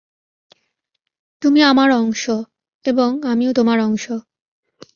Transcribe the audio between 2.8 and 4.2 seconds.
এবং আমিও তোমার অংশ।